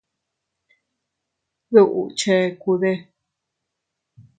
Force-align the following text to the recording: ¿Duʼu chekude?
¿Duʼu 1.71 2.01
chekude? 2.17 2.91